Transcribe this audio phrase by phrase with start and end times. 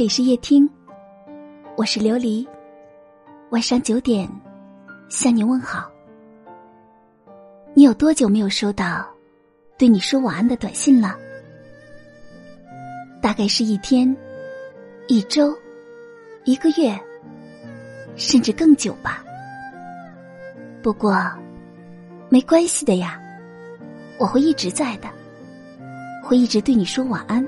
[0.00, 0.66] 这里是夜听，
[1.76, 2.48] 我是琉璃。
[3.50, 4.26] 晚上九点
[5.10, 5.90] 向你问好。
[7.74, 9.06] 你有多久没有收到
[9.76, 11.14] 对你说晚安的短信了？
[13.20, 14.16] 大概是一天、
[15.06, 15.54] 一周、
[16.44, 16.98] 一个月，
[18.16, 19.22] 甚至更久吧。
[20.82, 21.30] 不过
[22.30, 23.20] 没关系的呀，
[24.18, 25.10] 我会一直在的，
[26.24, 27.46] 会一直对你说晚安。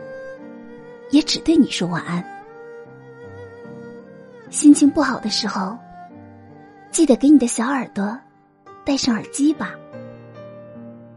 [1.13, 2.23] 也只对你说晚安。
[4.53, 5.79] 心情不好的时候，
[6.91, 8.15] 记得给你的小耳朵
[8.85, 9.71] 戴上耳机吧，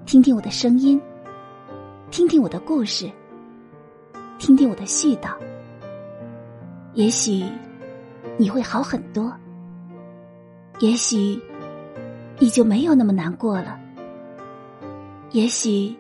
[0.06, 1.00] 听听我的声音，
[2.10, 3.12] 听听我的故事，
[4.40, 5.36] 听听我的絮叨。
[6.94, 7.44] 也许
[8.38, 9.30] 你会好很多，
[10.80, 11.38] 也许
[12.40, 13.78] 你就没有那么难过了，
[15.32, 15.94] 也许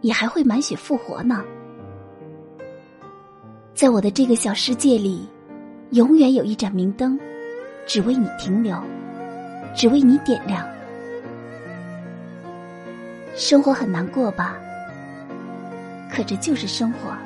[0.00, 1.42] 你还会满血复活呢。
[3.74, 5.28] 在我的这个小世界里，
[5.90, 7.18] 永远有一盏明灯，
[7.86, 8.76] 只为你停留，
[9.74, 10.66] 只为你点亮。
[13.36, 14.56] 生活很难过吧？
[16.10, 17.16] 可这就是生活。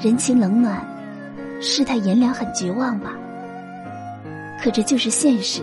[0.00, 0.84] 人情冷暖，
[1.60, 3.16] 世态炎凉，很绝望吧？
[4.62, 5.62] 可这就是现实。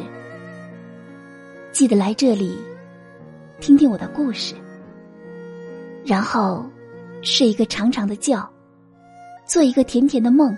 [1.71, 2.57] 记得来这里，
[3.59, 4.55] 听听我的故事，
[6.05, 6.65] 然后
[7.21, 8.49] 睡一个长长的觉。
[9.45, 10.55] 做一个甜甜的梦，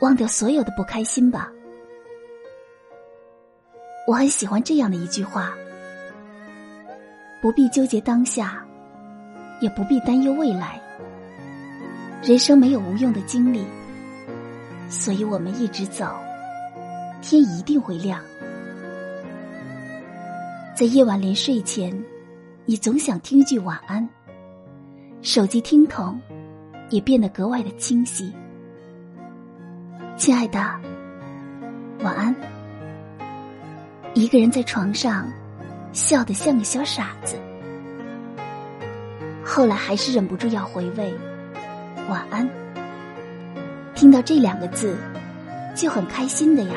[0.00, 1.52] 忘掉所有的不开心吧。
[4.06, 5.54] 我很喜欢这样的一句话：
[7.42, 8.64] 不必纠结当下，
[9.60, 10.80] 也不必担忧未来。
[12.22, 13.64] 人生没有无用的经历，
[14.88, 16.18] 所以我们一直走，
[17.20, 18.20] 天一定会亮。
[20.74, 21.92] 在夜晚临睡前，
[22.64, 24.08] 你总想听一句晚安，
[25.22, 26.20] 手机听筒。
[26.90, 28.32] 也变得格外的清晰，
[30.18, 30.58] 亲爱的，
[32.00, 32.34] 晚安。
[34.14, 35.32] 一个人在床上
[35.92, 37.36] 笑得像个小傻子，
[39.44, 41.14] 后来还是忍不住要回味
[42.08, 42.50] 晚安。
[43.94, 44.98] 听到这两个字
[45.72, 46.74] 就很开心的呀。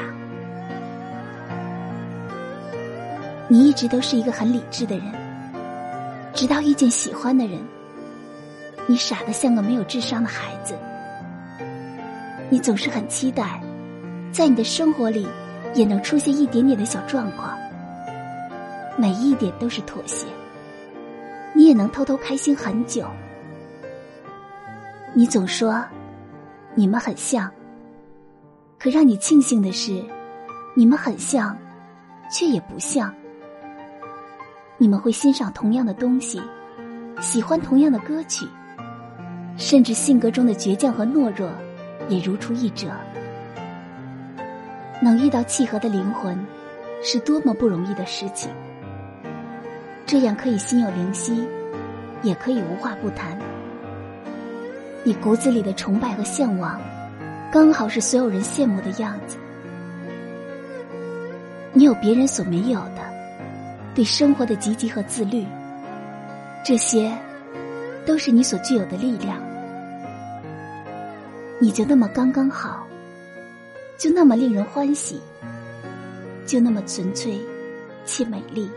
[3.47, 5.12] 你一直都是一个很理智的人，
[6.31, 7.59] 直到遇见喜欢的人。
[8.85, 10.75] 你傻得像个没有智商的孩子，
[12.51, 13.63] 你总是很期待，
[14.29, 15.25] 在你的生活里
[15.73, 17.57] 也能出现一点点的小状况，
[18.97, 20.28] 每一点都是妥协，
[21.56, 23.06] 你也能偷偷开心很久。
[25.13, 25.81] 你总说
[26.75, 27.50] 你们很像，
[28.78, 30.03] 可让你庆幸的是，
[30.75, 31.57] 你们很像，
[32.29, 33.13] 却也不像。
[34.78, 36.41] 你们会欣赏同样的东西，
[37.22, 38.45] 喜欢同样的歌曲。
[39.56, 41.50] 甚至性格中的倔强和懦弱，
[42.09, 42.88] 也如出一辙。
[45.01, 46.38] 能遇到契合的灵魂，
[47.03, 48.50] 是多么不容易的事情。
[50.06, 51.47] 这样可以心有灵犀，
[52.22, 53.38] 也可以无话不谈。
[55.03, 56.79] 你骨子里的崇拜和向往，
[57.51, 59.38] 刚好是所有人羡慕的样子。
[61.73, 63.01] 你有别人所没有的，
[63.95, 65.45] 对生活的积极和自律，
[66.63, 67.12] 这些，
[68.06, 69.39] 都是你所具有的力量。
[71.61, 72.88] 你就那么刚刚好，
[73.95, 75.22] 就那么令人欢喜，
[76.44, 77.39] 就那么纯粹
[78.03, 78.67] 且美丽。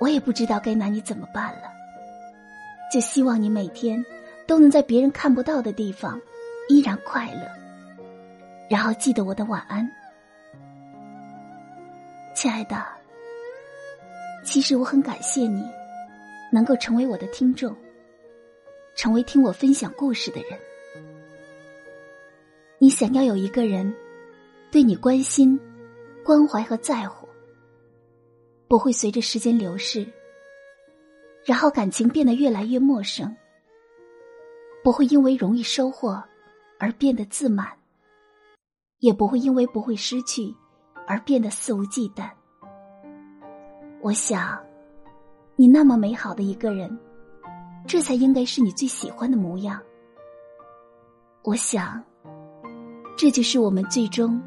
[0.00, 1.70] 我也不知道该拿你怎么办了，
[2.92, 4.04] 就希望你每天
[4.44, 6.20] 都能在别人看不到的地方
[6.68, 7.48] 依然快乐，
[8.68, 9.88] 然后记得我的晚安，
[12.34, 12.84] 亲爱的。
[14.42, 15.64] 其实我很感谢你，
[16.50, 17.72] 能够成为我的听众。
[18.94, 20.58] 成为听我分享故事的人，
[22.78, 23.92] 你想要有一个人
[24.70, 25.58] 对你关心、
[26.24, 27.26] 关怀和在乎，
[28.68, 30.06] 不会随着时间流逝，
[31.44, 33.34] 然后感情变得越来越陌生，
[34.84, 36.22] 不会因为容易收获
[36.78, 37.68] 而变得自满，
[38.98, 40.54] 也不会因为不会失去
[41.06, 42.30] 而变得肆无忌惮。
[44.00, 44.62] 我想，
[45.56, 46.96] 你那么美好的一个人。
[47.86, 49.80] 这才应该是你最喜欢的模样。
[51.42, 52.02] 我想，
[53.18, 54.40] 这就是我们最终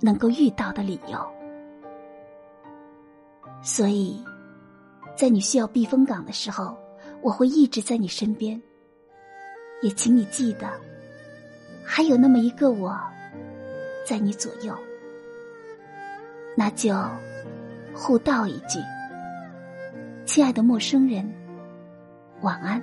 [0.00, 1.18] 能够遇到的理由。
[3.62, 4.22] 所以，
[5.16, 6.76] 在你需要避风港的时候，
[7.22, 8.60] 我会一直在你身边。
[9.82, 10.68] 也请你记得，
[11.84, 12.98] 还有那么一个我，
[14.04, 14.74] 在你左右。
[16.56, 16.94] 那就
[17.94, 18.80] 互道一句
[20.26, 21.30] ：“亲爱的陌生人。”
[22.42, 22.82] 晚安。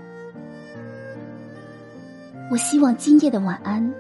[2.52, 3.94] 我希望今夜的晚安，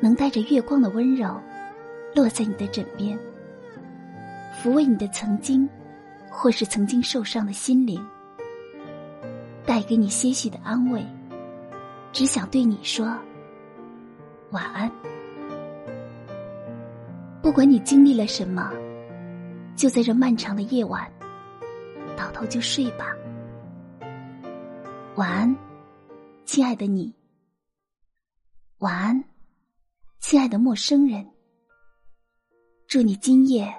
[0.00, 1.40] 能带着月光的温柔，
[2.14, 3.18] 落在你的枕边，
[4.54, 5.68] 抚慰你的曾经，
[6.30, 8.04] 或是曾经受伤的心灵，
[9.64, 11.04] 带给你些许的安慰。
[12.12, 13.06] 只想对你说
[14.50, 14.90] 晚安。
[17.40, 18.70] 不管你经历了什么，
[19.76, 21.08] 就在这漫长的夜晚，
[22.16, 23.14] 倒头就睡吧。
[25.20, 25.54] 晚安，
[26.46, 27.14] 亲爱的你。
[28.78, 29.22] 晚安，
[30.18, 31.30] 亲爱的陌生人。
[32.86, 33.70] 祝你今夜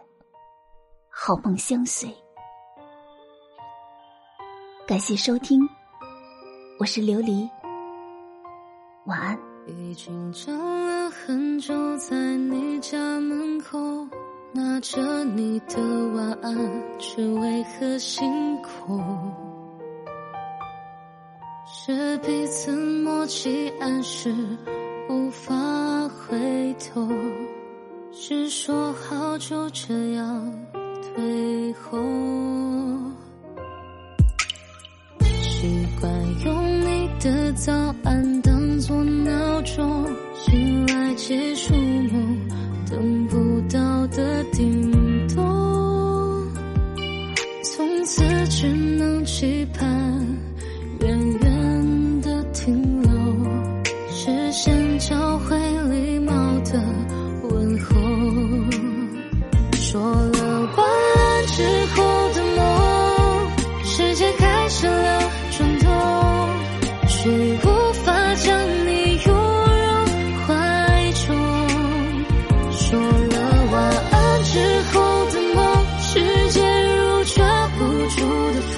[1.10, 2.16] 好梦相随。
[4.86, 5.68] 感谢收听，
[6.80, 7.50] 我是琉璃。
[9.08, 9.40] 晚安。
[9.66, 13.80] 已经找了很久，在你家门口
[14.54, 15.82] 拿着你的
[16.14, 19.02] 晚安，却为何辛苦？
[21.84, 24.32] 是彼此默契暗示。
[25.10, 25.52] 无法
[26.10, 27.10] 回头，
[28.12, 30.54] 是说好就这样
[31.02, 31.98] 退后。
[35.42, 36.14] 习惯
[36.46, 37.74] 用你的早
[38.04, 40.06] 安当作闹钟，
[40.36, 41.74] 醒来结束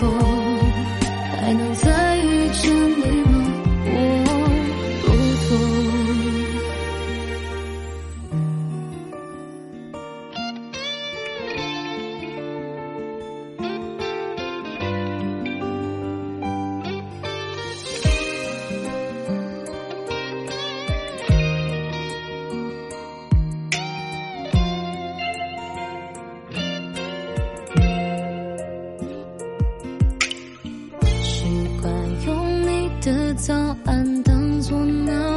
[0.03, 0.32] 住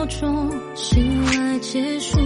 [0.08, 2.19] 中，醒来结束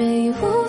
[0.00, 0.59] 世界开始了转动，却已无。